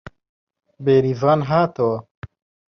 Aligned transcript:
بێریڤان 0.85 1.39
هاتەوە 1.49 1.97